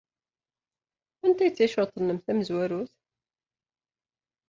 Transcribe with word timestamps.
Anta 1.25 1.41
ay 1.43 1.51
d 1.51 1.55
ticreḍt-nnem 1.55 2.19
tamezwarut? 2.19 2.93